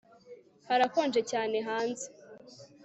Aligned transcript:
Harakonje 0.67 1.19
cyane 1.31 1.57
hanze 1.67 2.05